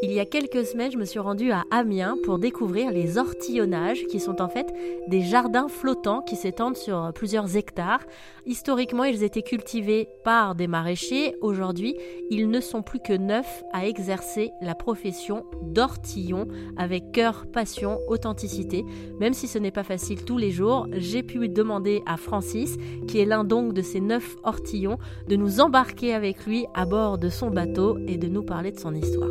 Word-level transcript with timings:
Il 0.00 0.12
y 0.12 0.20
a 0.20 0.24
quelques 0.24 0.64
semaines, 0.64 0.92
je 0.92 0.96
me 0.96 1.04
suis 1.04 1.18
rendue 1.18 1.50
à 1.50 1.64
Amiens 1.72 2.16
pour 2.22 2.38
découvrir 2.38 2.92
les 2.92 3.18
ortillonnages, 3.18 4.06
qui 4.06 4.20
sont 4.20 4.40
en 4.40 4.48
fait 4.48 4.72
des 5.08 5.22
jardins 5.22 5.66
flottants 5.66 6.22
qui 6.22 6.36
s'étendent 6.36 6.76
sur 6.76 7.10
plusieurs 7.12 7.56
hectares. 7.56 8.02
Historiquement, 8.46 9.02
ils 9.02 9.24
étaient 9.24 9.42
cultivés 9.42 10.08
par 10.22 10.54
des 10.54 10.68
maraîchers. 10.68 11.34
Aujourd'hui, 11.40 11.96
ils 12.30 12.48
ne 12.48 12.60
sont 12.60 12.82
plus 12.82 13.00
que 13.00 13.12
neuf 13.12 13.64
à 13.72 13.88
exercer 13.88 14.52
la 14.62 14.76
profession 14.76 15.44
d'ortillon 15.62 16.46
avec 16.76 17.10
cœur, 17.10 17.46
passion, 17.52 17.98
authenticité. 18.06 18.84
Même 19.18 19.34
si 19.34 19.48
ce 19.48 19.58
n'est 19.58 19.72
pas 19.72 19.82
facile 19.82 20.24
tous 20.24 20.38
les 20.38 20.52
jours, 20.52 20.86
j'ai 20.92 21.24
pu 21.24 21.48
demander 21.48 22.02
à 22.06 22.16
Francis, 22.16 22.76
qui 23.08 23.18
est 23.18 23.26
l'un 23.26 23.42
donc 23.42 23.74
de 23.74 23.82
ces 23.82 24.00
neuf 24.00 24.36
ortillons, 24.44 24.98
de 25.26 25.34
nous 25.34 25.58
embarquer 25.60 26.14
avec 26.14 26.46
lui 26.46 26.66
à 26.74 26.86
bord 26.86 27.18
de 27.18 27.30
son 27.30 27.50
bateau 27.50 27.98
et 28.06 28.16
de 28.16 28.28
nous 28.28 28.44
parler 28.44 28.70
de 28.70 28.78
son 28.78 28.94
histoire. 28.94 29.28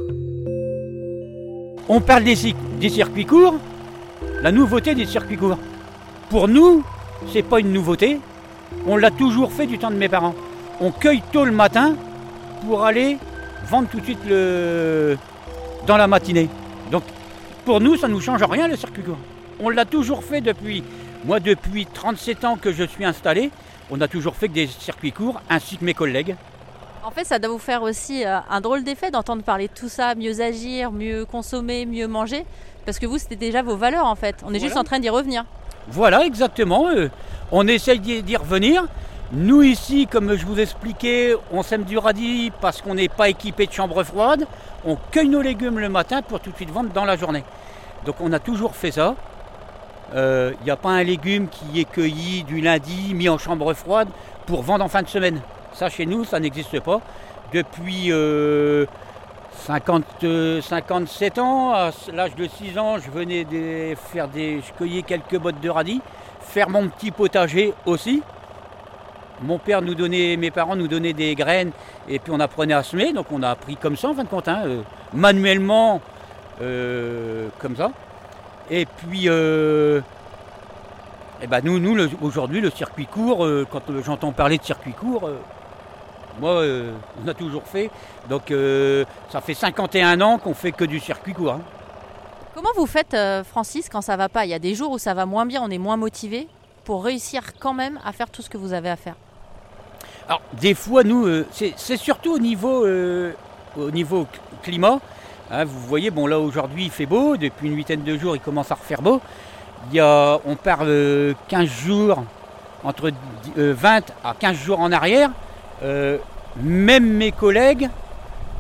On 1.90 2.02
parle 2.02 2.26
des, 2.26 2.36
circuits 2.90 3.26
courts, 3.26 3.56
la 4.42 4.52
nouveauté 4.52 4.94
des 4.94 5.06
circuits 5.06 5.38
courts. 5.38 5.58
Pour 6.30 6.50
nous, 6.50 6.84
c'est 7.32 7.44
pas 7.44 7.62
une 7.62 7.72
nouveauté. 7.72 8.20
On 8.86 8.98
l'a 8.98 9.10
toujours 9.10 9.54
fait 9.54 9.68
du 9.68 9.78
temps 9.78 9.90
de 9.90 9.96
mes 9.96 10.10
parents. 10.10 10.36
On 10.82 10.92
cueille 10.92 11.24
tôt 11.32 11.46
le 11.46 11.54
matin 11.54 11.96
pour 12.66 12.84
aller 12.84 13.18
vendre 13.70 13.88
tout 13.88 14.02
de 14.02 14.04
suite 14.04 14.28
dans 15.88 15.98
la 15.98 16.08
matinée. 16.08 16.50
Donc 16.92 17.04
pour 17.64 17.80
nous, 17.80 17.96
ça 17.96 18.10
ne 18.10 18.14
nous 18.14 18.22
change 18.22 18.44
rien 18.44 18.68
le 18.68 18.76
circuit 18.76 19.04
court. 19.04 19.18
On 19.62 19.70
l'a 19.70 19.86
toujours 19.86 20.26
fait 20.26 20.42
depuis, 20.42 20.84
moi 21.24 21.40
depuis 21.40 21.86
37 21.86 22.44
ans 22.44 22.58
que 22.58 22.74
je 22.74 22.84
suis 22.84 23.06
installé, 23.06 23.50
on 23.90 24.02
a 24.02 24.10
toujours 24.10 24.36
fait 24.36 24.50
que 24.50 24.54
des 24.54 24.68
circuits 24.68 25.14
courts 25.14 25.42
ainsi 25.50 25.78
que 25.78 25.86
mes 25.86 25.94
collègues. 25.94 26.36
En 27.08 27.12
fait, 27.12 27.24
ça 27.24 27.40
doit 27.40 27.52
vous 27.52 27.58
faire 27.58 27.84
aussi 27.84 28.26
euh, 28.26 28.40
un 28.50 28.60
drôle 28.60 28.84
d'effet 28.84 29.12
d'entendre 29.12 29.42
parler 29.42 29.70
de 29.70 29.74
tout 29.74 29.88
ça, 29.88 30.14
mieux 30.14 30.42
agir, 30.42 30.92
mieux 30.92 31.24
consommer, 31.24 31.86
mieux 31.86 32.06
manger, 32.06 32.46
parce 32.86 33.00
que 33.00 33.06
vous, 33.06 33.18
c'était 33.18 33.38
déjà 33.38 33.62
vos 33.62 33.78
valeurs 33.78 34.06
en 34.06 34.16
fait. 34.16 34.36
On 34.46 34.54
est 34.54 34.60
juste 34.60 34.76
en 34.76 34.84
train 34.84 35.00
d'y 35.00 35.10
revenir. 35.10 35.46
Voilà, 35.88 36.26
exactement. 36.26 36.90
Euh, 36.90 37.08
on 37.54 37.66
essaye 37.66 38.02
d'y 38.02 38.36
revenir. 38.36 38.88
Nous 39.32 39.62
ici, 39.64 40.06
comme 40.06 40.36
je 40.36 40.46
vous 40.46 40.60
expliquais, 40.60 41.34
on 41.54 41.64
sème 41.64 41.86
du 41.86 41.98
radis 41.98 42.52
parce 42.60 42.82
qu'on 42.82 42.96
n'est 42.96 43.08
pas 43.08 43.30
équipé 43.30 43.68
de 43.68 43.72
chambre 43.72 44.04
froide. 44.04 44.46
On 44.84 44.98
cueille 45.12 45.30
nos 45.30 45.42
légumes 45.42 45.80
le 45.80 45.88
matin 45.88 46.22
pour 46.22 46.42
tout 46.42 46.52
de 46.52 46.58
suite 46.58 46.72
vendre 46.72 46.90
dans 46.90 47.06
la 47.06 47.16
journée. 47.16 47.46
Donc 48.06 48.16
on 48.20 48.34
a 48.34 48.40
toujours 48.40 48.76
fait 48.76 48.92
ça. 48.92 49.16
Il 50.12 50.18
euh, 50.18 50.52
n'y 50.66 50.72
a 50.72 50.76
pas 50.76 50.90
un 50.90 51.04
légume 51.04 51.48
qui 51.48 51.80
est 51.80 51.86
cueilli 51.86 52.44
du 52.44 52.60
lundi, 52.60 53.14
mis 53.14 53.30
en 53.30 53.38
chambre 53.38 53.74
froide 53.74 54.10
pour 54.46 54.62
vendre 54.62 54.84
en 54.84 54.90
fin 54.90 55.04
de 55.04 55.08
semaine. 55.08 55.40
Ça, 55.78 55.90
chez 55.90 56.08
nous, 56.08 56.26
ça 56.26 56.40
n'existe 56.40 56.80
pas. 56.80 57.02
Depuis 57.54 58.12
50, 59.68 60.04
euh, 60.24 60.60
57 60.60 61.38
ans, 61.38 61.72
à 61.72 61.92
l'âge 62.12 62.34
de 62.34 62.48
6 62.48 62.80
ans, 62.80 62.98
je 62.98 63.12
venais 63.12 63.44
de 63.44 63.94
faire 63.96 64.28
des. 64.28 64.60
Je 64.62 64.74
cueillais 64.74 65.04
quelques 65.04 65.38
bottes 65.38 65.62
de 65.62 65.70
radis, 65.70 66.02
faire 66.42 66.72
mon 66.72 66.88
petit 66.88 67.12
potager 67.12 67.76
aussi. 67.86 68.24
Mon 69.44 69.60
père 69.60 69.84
nous 69.84 69.94
donnait, 69.94 70.36
mes 70.36 70.50
parents 70.50 70.76
nous 70.76 70.88
donnaient 70.88 71.14
des 71.14 71.36
graines 71.36 71.70
et 72.10 72.18
puis 72.18 72.32
on 72.34 72.40
apprenait 72.40 72.74
à 72.74 72.82
semer, 72.82 73.14
donc 73.14 73.28
on 73.32 73.44
a 73.44 73.52
appris 73.52 73.78
comme 73.78 73.96
ça 73.98 74.10
en 74.10 74.16
fin 74.16 74.24
de 74.24 74.30
compte, 74.30 74.48
hein, 74.48 74.64
euh, 74.66 74.82
manuellement, 75.14 76.02
euh, 76.60 77.50
comme 77.60 77.76
ça. 77.76 77.92
Et 78.72 78.88
puis, 78.88 79.28
eh 79.28 80.02
ben 81.48 81.62
nous, 81.64 81.78
nous 81.78 82.10
aujourd'hui, 82.24 82.62
le 82.62 82.72
circuit 82.72 83.06
court, 83.06 83.48
quand 83.70 83.84
j'entends 84.04 84.32
parler 84.32 84.58
de 84.58 84.64
circuit 84.64 84.94
court, 84.94 85.30
moi, 86.40 86.52
euh, 86.52 86.92
on 87.24 87.28
a 87.28 87.34
toujours 87.34 87.64
fait. 87.64 87.90
Donc, 88.30 88.52
euh, 88.52 89.06
ça 89.30 89.42
fait 89.42 89.54
51 89.54 90.22
ans 90.22 90.38
qu'on 90.38 90.54
fait 90.54 90.72
que 90.72 90.86
du 90.86 91.00
circuit 91.00 91.34
court. 91.34 91.54
Hein. 91.54 91.62
Comment 92.54 92.70
vous 92.76 92.86
faites, 92.86 93.14
euh, 93.14 93.44
Francis, 93.44 93.90
quand 93.90 94.02
ça 94.02 94.18
va 94.18 94.30
pas? 94.30 94.46
Il 94.46 94.50
y 94.50 94.54
a 94.54 94.60
des 94.60 94.76
jours 94.76 94.92
où 94.92 94.98
ça 94.98 95.14
va 95.14 95.26
moins 95.26 95.46
bien, 95.46 95.62
on 95.64 95.70
est 95.70 95.78
moins 95.78 95.98
motivé 95.98 96.48
pour 96.86 97.04
réussir 97.04 97.42
quand 97.60 97.74
même 97.74 98.00
à 98.06 98.12
faire 98.12 98.30
tout 98.30 98.42
ce 98.42 98.50
que 98.50 98.58
vous 98.58 98.74
avez 98.74 98.90
à 98.90 98.96
faire? 98.96 99.16
Alors, 100.28 100.42
des 100.54 100.74
fois, 100.74 101.04
nous, 101.04 101.44
c'est 101.52 101.98
surtout 101.98 102.34
au 102.34 102.40
niveau, 102.40 102.86
au 103.78 103.92
niveau 103.92 104.28
climat. 104.62 105.00
Hein, 105.50 105.64
vous 105.64 105.80
voyez, 105.80 106.12
bon, 106.12 106.28
là, 106.28 106.40
aujourd'hui, 106.40 106.86
il 106.86 106.92
fait 106.92 107.06
beau. 107.06 107.38
Depuis 107.38 107.68
une 107.68 107.76
huitaine 107.76 108.04
de 108.04 108.18
jours, 108.18 108.36
il 108.36 108.42
commence 108.42 108.72
à 108.72 108.76
refaire 108.76 109.02
beau. 109.02 109.22
Il 109.90 109.96
y 109.96 110.00
a, 110.00 110.40
on 110.46 110.56
parle 110.56 111.34
15 111.48 111.66
jours, 111.68 112.24
entre 112.84 113.12
20 113.56 114.02
à 114.24 114.34
15 114.38 114.56
jours 114.58 114.80
en 114.80 114.92
arrière. 114.92 115.32
Euh, 115.84 116.18
même 116.62 117.06
mes 117.06 117.32
collègues 117.32 117.90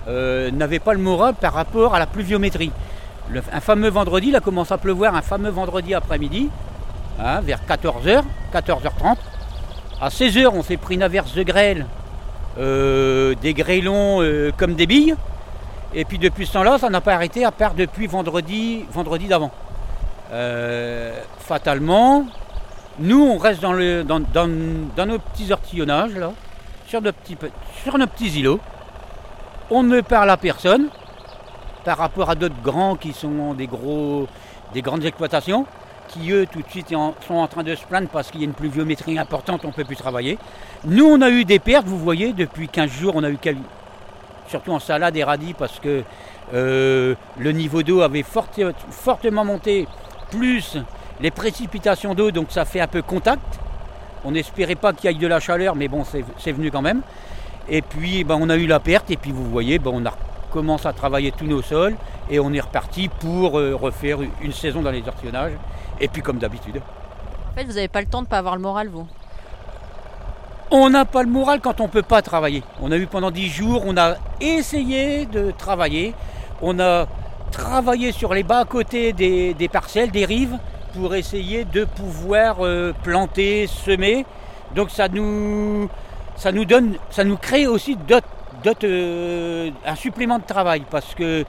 euh, 0.07 0.51
n'avaient 0.51 0.79
pas 0.79 0.93
le 0.93 0.99
moral 0.99 1.33
par 1.33 1.53
rapport 1.53 1.95
à 1.95 1.99
la 1.99 2.05
pluviométrie. 2.05 2.71
un 3.51 3.59
fameux 3.59 3.89
vendredi, 3.89 4.29
il 4.29 4.35
a 4.35 4.39
commencé 4.39 4.73
à 4.73 4.77
pleuvoir 4.77 5.15
un 5.15 5.21
fameux 5.21 5.49
vendredi 5.49 5.93
après-midi, 5.93 6.49
hein, 7.19 7.41
vers 7.41 7.59
14h, 7.67 8.23
14h30. 8.53 9.17
À 9.99 10.09
16h, 10.09 10.47
on 10.53 10.63
s'est 10.63 10.77
pris 10.77 10.95
une 10.95 11.03
averse 11.03 11.33
de 11.33 11.43
grêle, 11.43 11.85
euh, 12.59 13.35
des 13.41 13.53
grêlons 13.53 14.21
comme 14.57 14.75
des 14.75 14.87
billes. 14.87 15.15
Et 15.93 16.05
puis 16.05 16.19
depuis 16.19 16.45
ce 16.45 16.53
temps-là, 16.53 16.77
ça 16.77 16.89
n'a 16.89 17.01
pas 17.01 17.13
arrêté 17.13 17.43
à 17.43 17.51
part 17.51 17.73
depuis 17.73 18.07
vendredi, 18.07 18.85
vendredi 18.91 19.27
d'avant. 19.27 19.51
fatalement, 21.39 22.25
nous, 22.99 23.23
on 23.23 23.37
reste 23.37 23.61
dans, 23.61 23.75
dans 24.05 25.05
nos 25.05 25.19
petits 25.19 25.51
artillonnages 25.51 26.15
là 26.15 26.31
sur 26.87 27.01
nos 27.01 27.11
petits, 27.11 27.37
sur 27.83 27.97
îlots. 28.37 28.59
On 29.69 29.83
ne 29.83 30.01
parle 30.01 30.29
à 30.29 30.37
personne 30.37 30.87
par 31.83 31.97
rapport 31.97 32.29
à 32.29 32.35
d'autres 32.35 32.61
grands 32.63 32.95
qui 32.95 33.13
sont 33.13 33.53
des, 33.53 33.67
gros, 33.67 34.27
des 34.73 34.81
grandes 34.81 35.05
exploitations 35.05 35.65
qui 36.07 36.31
eux 36.31 36.47
tout 36.49 36.61
de 36.61 36.69
suite 36.69 36.89
sont 36.89 37.33
en 37.33 37.47
train 37.47 37.63
de 37.63 37.75
se 37.75 37.83
plaindre 37.83 38.07
parce 38.07 38.31
qu'il 38.31 38.39
y 38.39 38.43
a 38.43 38.47
une 38.47 38.53
pluviométrie 38.53 39.19
importante, 39.19 39.65
on 39.65 39.69
ne 39.69 39.73
peut 39.73 39.83
plus 39.83 39.97
travailler. 39.97 40.37
Nous 40.85 41.05
on 41.05 41.21
a 41.21 41.29
eu 41.29 41.43
des 41.43 41.59
pertes, 41.59 41.85
vous 41.85 41.97
voyez, 41.97 42.31
depuis 42.31 42.69
15 42.69 42.89
jours 42.89 43.13
on 43.15 43.23
a 43.23 43.29
eu 43.29 43.37
surtout 44.47 44.71
en 44.71 44.79
salade 44.79 45.17
et 45.17 45.23
radis 45.25 45.53
parce 45.53 45.81
que 45.81 46.03
euh, 46.53 47.15
le 47.37 47.51
niveau 47.51 47.83
d'eau 47.83 48.01
avait 48.01 48.23
fortement 48.23 49.43
monté, 49.43 49.85
plus 50.31 50.77
les 51.19 51.31
précipitations 51.31 52.15
d'eau, 52.15 52.31
donc 52.31 52.51
ça 52.51 52.63
fait 52.63 52.79
un 52.79 52.87
peu 52.87 53.01
contact. 53.01 53.59
On 54.25 54.31
n'espérait 54.31 54.75
pas 54.75 54.93
qu'il 54.93 55.11
y 55.11 55.13
ait 55.13 55.17
de 55.17 55.27
la 55.27 55.39
chaleur, 55.39 55.75
mais 55.75 55.87
bon, 55.87 56.03
c'est 56.03 56.51
venu 56.51 56.71
quand 56.71 56.81
même. 56.81 57.01
Et 57.69 57.81
puis, 57.81 58.23
ben, 58.23 58.37
on 58.39 58.49
a 58.49 58.55
eu 58.55 58.67
la 58.67 58.79
perte, 58.79 59.11
et 59.11 59.17
puis 59.17 59.31
vous 59.31 59.49
voyez, 59.49 59.79
ben, 59.79 59.91
on 59.93 60.05
a 60.05 60.13
commencé 60.51 60.87
à 60.87 60.93
travailler 60.93 61.31
tous 61.31 61.45
nos 61.45 61.61
sols, 61.61 61.95
et 62.29 62.39
on 62.39 62.53
est 62.53 62.59
reparti 62.59 63.09
pour 63.09 63.59
euh, 63.59 63.75
refaire 63.75 64.19
une 64.41 64.53
saison 64.53 64.81
dans 64.81 64.91
les 64.91 65.05
ortillonnages, 65.07 65.53
et 65.99 66.07
puis 66.07 66.21
comme 66.21 66.37
d'habitude. 66.37 66.81
En 67.51 67.55
fait, 67.55 67.65
vous 67.65 67.73
n'avez 67.73 67.87
pas 67.87 68.01
le 68.01 68.07
temps 68.07 68.19
de 68.19 68.25
ne 68.25 68.29
pas 68.29 68.37
avoir 68.37 68.55
le 68.55 68.61
moral, 68.61 68.87
vous 68.87 69.05
On 70.71 70.89
n'a 70.89 71.05
pas 71.05 71.23
le 71.23 71.29
moral 71.29 71.59
quand 71.59 71.81
on 71.81 71.85
ne 71.85 71.89
peut 71.89 72.03
pas 72.03 72.21
travailler. 72.21 72.63
On 72.81 72.91
a 72.91 72.97
eu 72.97 73.07
pendant 73.07 73.31
10 73.31 73.47
jours, 73.49 73.83
on 73.85 73.97
a 73.97 74.15
essayé 74.39 75.25
de 75.25 75.51
travailler, 75.51 76.13
on 76.61 76.79
a 76.79 77.07
travaillé 77.51 78.11
sur 78.11 78.33
les 78.33 78.43
bas 78.43 78.65
côtés 78.65 79.13
des 79.13 79.69
parcelles, 79.71 80.11
des 80.11 80.25
rives, 80.25 80.57
pour 80.97 81.13
essayer 81.13 81.63
de 81.63 81.85
pouvoir 81.85 82.57
euh, 82.61 82.91
planter, 83.03 83.67
semer. 83.67 84.25
Donc 84.73 84.89
ça 84.89 85.07
nous, 85.07 85.89
ça 86.35 86.51
nous 86.51 86.65
donne, 86.65 86.97
ça 87.11 87.23
nous 87.23 87.37
crée 87.37 87.67
aussi 87.67 87.97
euh, 88.83 89.69
un 89.85 89.95
supplément 89.95 90.39
de 90.39 90.43
travail 90.43 90.83
parce 90.89 91.13
que 91.13 91.45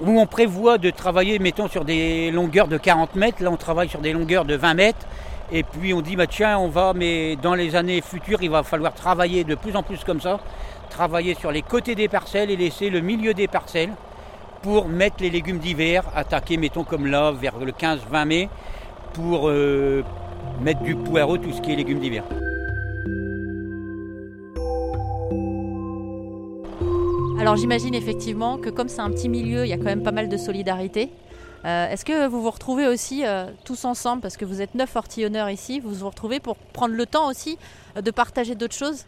où 0.00 0.18
on 0.18 0.26
prévoit 0.26 0.78
de 0.78 0.90
travailler, 0.90 1.38
mettons, 1.38 1.68
sur 1.68 1.84
des 1.84 2.30
longueurs 2.30 2.66
de 2.66 2.78
40 2.78 3.14
mètres, 3.14 3.42
là 3.42 3.50
on 3.50 3.56
travaille 3.56 3.88
sur 3.88 4.00
des 4.00 4.12
longueurs 4.12 4.44
de 4.44 4.56
20 4.56 4.74
mètres. 4.74 5.06
Et 5.52 5.64
puis 5.64 5.92
on 5.92 6.00
dit, 6.00 6.16
bah 6.16 6.26
tiens, 6.26 6.58
on 6.58 6.68
va, 6.68 6.94
mais 6.94 7.36
dans 7.36 7.54
les 7.54 7.76
années 7.76 8.00
futures, 8.00 8.42
il 8.42 8.50
va 8.50 8.62
falloir 8.62 8.94
travailler 8.94 9.44
de 9.44 9.54
plus 9.54 9.76
en 9.76 9.82
plus 9.82 10.02
comme 10.02 10.20
ça, 10.20 10.40
travailler 10.88 11.34
sur 11.34 11.52
les 11.52 11.60
côtés 11.60 11.94
des 11.94 12.08
parcelles 12.08 12.50
et 12.50 12.56
laisser 12.56 12.88
le 12.88 13.00
milieu 13.00 13.34
des 13.34 13.48
parcelles 13.48 13.92
pour 14.62 14.88
mettre 14.88 15.16
les 15.20 15.30
légumes 15.30 15.58
d'hiver, 15.58 16.04
attaquer, 16.14 16.56
mettons 16.56 16.84
comme 16.84 17.06
là, 17.06 17.32
vers 17.32 17.58
le 17.58 17.72
15-20 17.72 18.24
mai, 18.26 18.48
pour 19.12 19.48
euh, 19.48 20.02
mettre 20.60 20.82
du 20.82 20.94
poireau, 20.94 21.36
tout 21.36 21.52
ce 21.52 21.60
qui 21.60 21.72
est 21.72 21.76
légumes 21.76 21.98
d'hiver. 21.98 22.24
Alors 27.40 27.56
j'imagine 27.56 27.94
effectivement 27.94 28.56
que 28.56 28.70
comme 28.70 28.88
c'est 28.88 29.00
un 29.00 29.10
petit 29.10 29.28
milieu, 29.28 29.64
il 29.64 29.68
y 29.68 29.72
a 29.72 29.76
quand 29.76 29.82
même 29.84 30.04
pas 30.04 30.12
mal 30.12 30.28
de 30.28 30.36
solidarité. 30.36 31.10
Euh, 31.64 31.90
est-ce 31.90 32.04
que 32.04 32.28
vous 32.28 32.40
vous 32.40 32.50
retrouvez 32.50 32.86
aussi 32.86 33.26
euh, 33.26 33.46
tous 33.64 33.84
ensemble, 33.84 34.22
parce 34.22 34.36
que 34.36 34.44
vous 34.44 34.62
êtes 34.62 34.76
neuf 34.76 34.94
ortillonneurs 34.94 35.50
ici, 35.50 35.80
vous 35.80 35.92
vous 35.92 36.08
retrouvez 36.08 36.38
pour 36.38 36.56
prendre 36.56 36.94
le 36.94 37.06
temps 37.06 37.28
aussi 37.28 37.58
de 38.00 38.10
partager 38.12 38.54
d'autres 38.54 38.76
choses? 38.76 39.06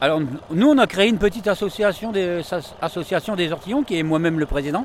Alors, 0.00 0.20
nous, 0.50 0.68
on 0.68 0.78
a 0.78 0.86
créé 0.86 1.08
une 1.08 1.18
petite 1.18 1.48
association 1.48 2.12
des, 2.12 2.42
association 2.80 3.36
des 3.36 3.52
ortillons, 3.52 3.82
qui 3.82 3.98
est 3.98 4.02
moi-même 4.02 4.38
le 4.38 4.46
président. 4.46 4.84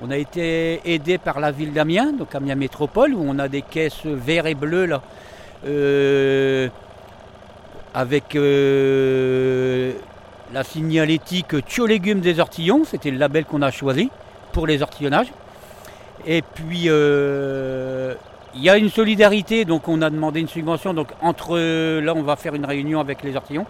On 0.00 0.10
a 0.10 0.16
été 0.16 0.80
aidé 0.84 1.18
par 1.18 1.40
la 1.40 1.50
ville 1.50 1.72
d'Amiens, 1.72 2.12
donc 2.12 2.34
Amiens 2.34 2.54
Métropole, 2.54 3.14
où 3.14 3.24
on 3.26 3.38
a 3.38 3.48
des 3.48 3.62
caisses 3.62 4.06
verts 4.06 4.46
et 4.46 4.54
bleues 4.54 4.86
là, 4.86 5.02
euh, 5.66 6.68
avec 7.94 8.36
euh, 8.36 9.92
la 10.52 10.62
signalétique 10.62 11.64
Tio 11.66 11.86
Légumes 11.86 12.20
des 12.20 12.38
Ortillons, 12.38 12.84
c'était 12.84 13.10
le 13.10 13.18
label 13.18 13.44
qu'on 13.44 13.62
a 13.62 13.72
choisi 13.72 14.08
pour 14.52 14.68
les 14.68 14.82
ortillonnages. 14.82 15.32
Et 16.26 16.42
puis 16.42 16.84
euh, 16.86 18.14
il 18.54 18.62
y 18.62 18.70
a 18.70 18.76
une 18.76 18.88
solidarité, 18.88 19.64
donc 19.64 19.88
on 19.88 20.02
a 20.02 20.10
demandé 20.10 20.40
une 20.40 20.48
subvention. 20.48 20.94
Donc 20.94 21.08
entre 21.22 21.58
là, 22.00 22.14
on 22.14 22.22
va 22.22 22.36
faire 22.36 22.54
une 22.54 22.64
réunion 22.64 23.00
avec 23.00 23.22
les 23.22 23.36
Ortillons, 23.36 23.66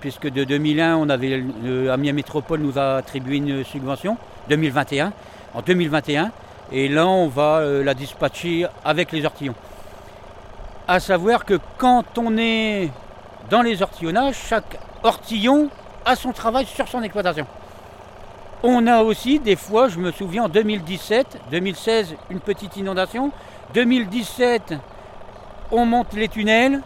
puisque 0.00 0.28
de 0.28 0.44
2001, 0.44 0.96
on 0.96 1.08
avait 1.08 1.42
Amiens 1.90 2.12
Métropole 2.12 2.60
nous 2.60 2.78
a 2.78 2.96
attribué 2.96 3.36
une 3.36 3.64
subvention 3.64 4.16
2021. 4.48 5.12
En 5.54 5.60
2021, 5.60 6.30
et 6.72 6.88
là, 6.88 7.06
on 7.06 7.28
va 7.28 7.58
euh, 7.58 7.84
la 7.84 7.92
dispatcher 7.92 8.66
avec 8.82 9.12
les 9.12 9.26
ortillons. 9.26 9.54
À 10.88 10.98
savoir 10.98 11.44
que 11.44 11.58
quand 11.76 12.16
on 12.16 12.38
est 12.38 12.90
dans 13.50 13.60
les 13.60 13.82
ortillonnages, 13.82 14.36
chaque 14.48 14.78
ortillon 15.02 15.68
a 16.06 16.16
son 16.16 16.32
travail 16.32 16.64
sur 16.64 16.88
son 16.88 17.02
exploitation. 17.02 17.46
On 18.62 18.86
a 18.86 19.02
aussi 19.02 19.40
des 19.40 19.56
fois, 19.56 19.88
je 19.88 19.98
me 19.98 20.12
souviens 20.12 20.44
en 20.44 20.48
2017, 20.48 21.40
2016, 21.50 22.14
une 22.30 22.40
petite 22.40 22.76
inondation. 22.76 23.32
2017, 23.74 24.74
on 25.70 25.84
monte 25.84 26.12
les 26.12 26.28
tunnels. 26.28 26.80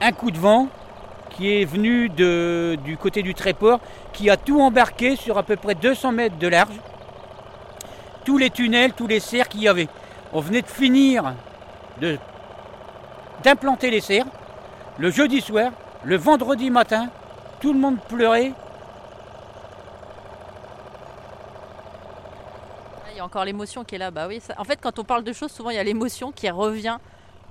Un 0.00 0.12
coup 0.12 0.30
de 0.30 0.38
vent 0.38 0.68
qui 1.30 1.60
est 1.60 1.64
venu 1.64 2.08
du 2.08 2.96
côté 2.96 3.22
du 3.22 3.34
Tréport, 3.34 3.80
qui 4.12 4.30
a 4.30 4.36
tout 4.36 4.60
embarqué 4.60 5.16
sur 5.16 5.38
à 5.38 5.42
peu 5.42 5.56
près 5.56 5.74
200 5.74 6.12
mètres 6.12 6.38
de 6.38 6.48
large 6.48 6.78
tous 8.26 8.38
les 8.38 8.50
tunnels, 8.50 8.92
tous 8.92 9.06
les 9.06 9.20
serres 9.20 9.48
qu'il 9.48 9.62
y 9.62 9.68
avait. 9.68 9.88
On 10.32 10.40
venait 10.40 10.60
de 10.60 10.66
finir 10.66 11.32
d'implanter 13.42 13.88
les 13.88 14.00
serres. 14.00 14.26
Le 14.98 15.10
jeudi 15.10 15.40
soir, 15.40 15.70
le 16.02 16.16
vendredi 16.16 16.68
matin, 16.68 17.08
tout 17.60 17.72
le 17.72 17.78
monde 17.78 17.98
pleurait. 18.08 18.52
Encore 23.26 23.44
l'émotion 23.44 23.84
qui 23.84 23.96
est 23.96 23.98
là. 23.98 24.10
Bah 24.10 24.26
oui, 24.28 24.40
En 24.56 24.64
fait, 24.64 24.78
quand 24.80 24.98
on 24.98 25.04
parle 25.04 25.24
de 25.24 25.32
choses, 25.32 25.52
souvent 25.52 25.70
il 25.70 25.76
y 25.76 25.78
a 25.78 25.84
l'émotion 25.84 26.32
qui 26.32 26.48
revient. 26.48 26.96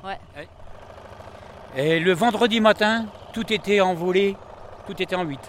Ouais. 0.04 0.18
Et 1.76 2.00
le 2.00 2.14
vendredi 2.14 2.62
matin, 2.62 3.06
tout 3.34 3.52
était 3.52 3.82
envolé, 3.82 4.36
tout 4.88 5.00
était 5.02 5.16
en 5.16 5.24
8. 5.24 5.40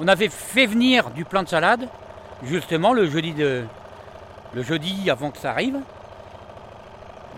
On 0.00 0.08
avait 0.08 0.28
fait 0.28 0.66
venir 0.66 1.10
du 1.10 1.24
plan 1.24 1.42
de 1.42 1.48
salade, 1.48 1.88
justement 2.42 2.92
le 2.92 3.08
jeudi, 3.08 3.32
de, 3.34 3.64
le 4.54 4.62
jeudi 4.62 5.10
avant 5.10 5.30
que 5.30 5.38
ça 5.38 5.50
arrive. 5.50 5.78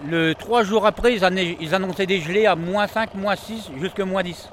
Le 0.08 0.34
trois 0.34 0.62
jours 0.62 0.86
après, 0.86 1.14
ils 1.14 1.74
annonçaient 1.74 2.06
des 2.06 2.20
gelées 2.20 2.46
à 2.46 2.54
moins 2.54 2.86
5, 2.86 3.14
moins 3.14 3.36
6, 3.36 3.70
jusqu'à 3.78 4.04
moins 4.04 4.22
10. 4.22 4.48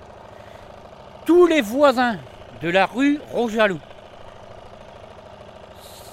Tous 1.26 1.46
les 1.46 1.62
voisins 1.62 2.18
de 2.62 2.70
la 2.70 2.86
rue 2.86 3.20
Rojalou, 3.32 3.80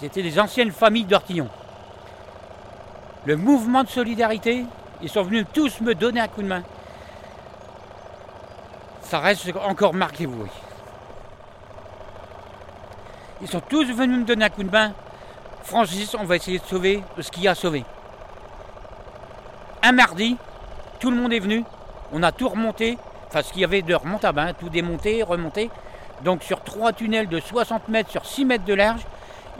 c'était 0.04 0.22
des 0.22 0.38
anciennes 0.38 0.70
familles 0.70 1.06
d'Ortillon. 1.06 1.48
Le 3.24 3.38
mouvement 3.38 3.84
de 3.84 3.88
solidarité, 3.88 4.66
ils 5.00 5.08
sont 5.08 5.22
venus 5.22 5.46
tous 5.50 5.80
me 5.80 5.94
donner 5.94 6.20
un 6.20 6.28
coup 6.28 6.42
de 6.42 6.46
main. 6.46 6.62
Ça 9.00 9.18
reste 9.20 9.50
encore 9.66 9.94
marqué, 9.94 10.26
vous 10.26 10.36
voyez. 10.36 10.52
Ils 13.40 13.48
sont 13.48 13.62
tous 13.62 13.84
venus 13.84 14.18
me 14.18 14.24
donner 14.24 14.44
un 14.44 14.50
coup 14.50 14.62
de 14.62 14.70
main. 14.70 14.92
Francis, 15.62 16.14
on 16.14 16.24
va 16.24 16.36
essayer 16.36 16.58
de 16.58 16.66
sauver 16.66 17.02
ce 17.18 17.30
qu'il 17.30 17.44
y 17.44 17.48
a 17.48 17.52
à 17.52 17.54
sauver. 17.54 17.82
Un 19.82 19.92
mardi, 19.92 20.36
tout 21.00 21.10
le 21.10 21.16
monde 21.16 21.32
est 21.32 21.38
venu. 21.38 21.64
On 22.12 22.22
a 22.22 22.30
tout 22.30 22.50
remonté. 22.50 22.98
Enfin, 23.28 23.40
ce 23.42 23.50
qu'il 23.50 23.62
y 23.62 23.64
avait 23.64 23.80
de 23.80 23.94
remontable, 23.94 24.40
hein, 24.40 24.52
tout 24.52 24.68
démonté, 24.68 25.22
remonté. 25.22 25.70
Donc 26.22 26.42
sur 26.42 26.62
trois 26.62 26.92
tunnels 26.92 27.28
de 27.28 27.40
60 27.40 27.88
mètres 27.88 28.10
sur 28.10 28.26
6 28.26 28.44
mètres 28.44 28.64
de 28.66 28.74
large, 28.74 29.00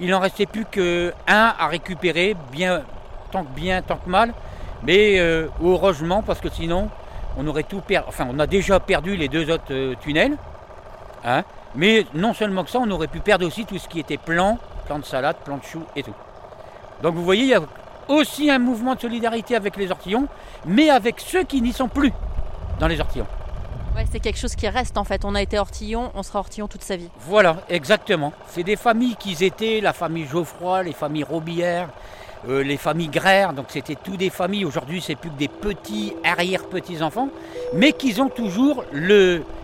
il 0.01 0.11
n'en 0.11 0.21
restait 0.21 0.47
plus 0.47 0.65
qu'un 0.65 1.13
à 1.27 1.67
récupérer, 1.69 2.37
bien, 2.53 2.83
tant 3.31 3.45
que 3.45 3.55
bien, 3.55 3.83
tant 3.83 3.97
que 3.97 4.09
mal. 4.09 4.33
Mais 4.85 5.19
euh, 5.19 5.49
heureusement, 5.63 6.23
parce 6.23 6.41
que 6.41 6.51
sinon, 6.51 6.91
on 7.37 7.47
aurait 7.47 7.63
tout 7.63 7.81
perdu. 7.81 8.07
Enfin, 8.09 8.27
on 8.31 8.39
a 8.39 8.47
déjà 8.47 8.81
perdu 8.81 9.17
les 9.17 9.29
deux 9.29 9.51
autres 9.51 9.73
euh, 9.73 9.95
tunnels. 10.01 10.37
Hein. 11.25 11.43
Mais 11.75 12.07
non 12.15 12.35
seulement 12.35 12.65
que 12.65 12.71
ça, 12.71 12.79
on 12.81 12.91
aurait 12.91 13.09
pu 13.09 13.21
perdre 13.21 13.47
aussi 13.47 13.65
tout 13.65 13.79
ce 13.79 13.89
qui 13.89 13.99
était 13.99 14.19
plan, 14.19 14.59
plan 14.87 14.99
de 14.99 15.05
salade, 15.05 15.37
plan 15.45 15.57
de 15.57 15.65
chou 15.65 15.83
et 15.97 16.03
tout. 16.03 16.15
Donc 17.03 17.15
vous 17.15 17.25
voyez, 17.25 17.43
il 17.43 17.49
y 17.49 17.55
a 17.55 17.61
aussi 18.09 18.51
un 18.51 18.59
mouvement 18.59 18.95
de 18.95 19.01
solidarité 19.01 19.57
avec 19.57 19.77
les 19.77 19.91
ortillons, 19.91 20.29
mais 20.67 20.91
avec 20.91 21.21
ceux 21.21 21.45
qui 21.45 21.63
n'y 21.63 21.73
sont 21.73 21.89
plus 21.89 22.13
dans 22.79 22.87
les 22.87 23.01
ortillons. 23.01 23.27
Ouais, 23.95 24.07
c'est 24.11 24.19
quelque 24.19 24.39
chose 24.39 24.57
qui 24.57 24.69
reste 24.69 24.99
en 24.99 25.05
fait. 25.05 25.25
On 25.25 25.37
a 25.37 25.43
été 25.43 25.57
ortillon, 25.59 26.11
on 26.15 26.25
sera 26.25 26.41
ortillon 26.41 26.67
toute 26.67 26.83
sa 26.83 26.97
vie. 26.97 27.09
Voilà, 27.21 27.59
exactement. 27.69 28.33
C'est 28.49 28.65
des 28.65 28.75
familles 28.75 29.15
qui 29.17 29.45
étaient, 29.45 29.81
la 29.81 29.93
famille 29.93 30.27
Geoffroy, 30.27 30.83
les 30.83 30.93
familles 30.93 31.23
Robillère, 31.23 31.91
euh, 32.49 32.65
les 32.65 32.77
familles 32.77 33.09
Grère, 33.09 33.53
donc 33.53 33.67
c'était 33.69 33.95
tous 33.95 34.17
des 34.17 34.31
familles. 34.31 34.65
Aujourd'hui, 34.65 35.01
c'est 35.01 35.15
plus 35.15 35.31
que 35.31 35.37
des 35.37 35.49
petits 35.49 36.13
arrière-petits-enfants, 36.25 37.29
mais 37.73 37.93
qui 37.93 38.21
ont 38.21 38.29
toujours 38.29 38.85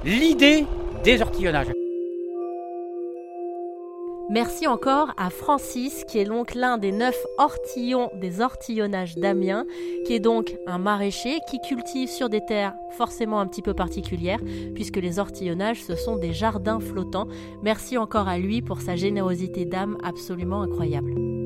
l'idée 0.04 0.64
des 1.02 1.20
ortillonnages. 1.20 1.79
Merci 4.32 4.68
encore 4.68 5.12
à 5.16 5.28
Francis, 5.28 6.04
qui 6.04 6.18
est 6.18 6.24
donc 6.24 6.54
l'un 6.54 6.78
des 6.78 6.92
neuf 6.92 7.16
ortillons 7.36 8.10
des 8.14 8.40
ortillonnages 8.40 9.16
d'Amiens, 9.16 9.66
qui 10.06 10.14
est 10.14 10.20
donc 10.20 10.56
un 10.68 10.78
maraîcher 10.78 11.38
qui 11.50 11.58
cultive 11.60 12.08
sur 12.08 12.28
des 12.28 12.44
terres 12.44 12.74
forcément 12.96 13.40
un 13.40 13.48
petit 13.48 13.60
peu 13.60 13.74
particulières, 13.74 14.38
puisque 14.72 14.98
les 14.98 15.18
ortillonnages, 15.18 15.82
ce 15.82 15.96
sont 15.96 16.14
des 16.14 16.32
jardins 16.32 16.78
flottants. 16.78 17.26
Merci 17.64 17.98
encore 17.98 18.28
à 18.28 18.38
lui 18.38 18.62
pour 18.62 18.80
sa 18.80 18.94
générosité 18.94 19.64
d'âme 19.64 19.98
absolument 20.04 20.62
incroyable. 20.62 21.39